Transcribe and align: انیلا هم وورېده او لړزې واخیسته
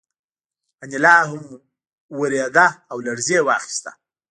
انیلا 0.83 1.15
هم 1.29 1.41
وورېده 2.17 2.67
او 2.91 2.97
لړزې 3.05 3.39
واخیسته 3.43 3.91